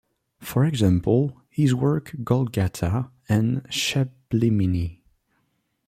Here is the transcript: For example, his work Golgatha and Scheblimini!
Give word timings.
For 0.39 0.65
example, 0.65 1.39
his 1.47 1.75
work 1.75 2.09
Golgatha 2.23 3.11
and 3.29 3.63
Scheblimini! 3.65 5.03